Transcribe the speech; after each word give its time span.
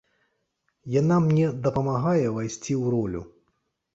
Яна 0.99 1.17
мне 1.25 1.45
дапамагае 1.67 2.25
ўвайсці 2.31 2.73
ў 2.77 2.95
ролю. 2.95 3.21